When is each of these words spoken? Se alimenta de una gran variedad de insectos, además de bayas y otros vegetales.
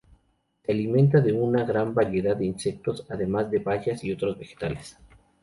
Se 0.65 0.71
alimenta 0.71 1.21
de 1.21 1.31
una 1.31 1.63
gran 1.63 1.93
variedad 1.93 2.35
de 2.35 2.47
insectos, 2.47 3.05
además 3.07 3.51
de 3.51 3.59
bayas 3.59 4.03
y 4.03 4.11
otros 4.11 4.35
vegetales. 4.39 4.97